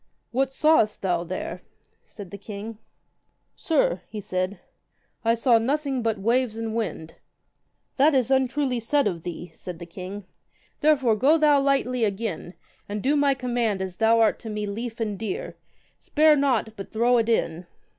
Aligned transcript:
What 0.31 0.51
sawest 0.51 1.03
thou 1.03 1.23
there? 1.23 1.61
said 2.07 2.31
the 2.31 2.37
king. 2.39 2.79
Sir, 3.55 4.01
he 4.09 4.19
said, 4.19 4.59
I 5.23 5.35
saw 5.35 5.59
nothing 5.59 6.01
but 6.01 6.17
waves 6.17 6.55
and 6.57 6.75
winds. 6.75 7.13
That 7.97 8.15
is 8.15 8.31
untruly 8.31 8.79
said 8.79 9.05
of 9.05 9.21
thee, 9.21 9.51
said 9.53 9.77
the 9.77 9.85
king; 9.85 10.25
therefore 10.79 11.15
go 11.15 11.37
thou 11.37 11.59
lightly 11.61 12.03
again, 12.03 12.55
and 12.89 13.03
do 13.03 13.15
my 13.15 13.35
command 13.35 13.79
as 13.79 13.97
thou 13.97 14.19
art 14.21 14.39
to 14.39 14.49
me 14.49 14.65
lief 14.65 14.99
and 14.99 15.19
dear, 15.19 15.55
spare 15.99 16.35
not, 16.35 16.75
but 16.75 16.91
throw 16.91 17.19
it 17.19 17.29
in. 17.29 17.67